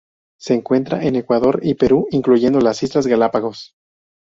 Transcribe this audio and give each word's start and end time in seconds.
Se 0.39 0.55
encuentra 0.55 1.03
en 1.05 1.15
Ecuador 1.15 1.59
y 1.61 1.75
Perú, 1.75 2.07
incluyendo 2.09 2.59
las 2.59 2.81
Islas 2.81 3.05
Galápagos. 3.05 3.75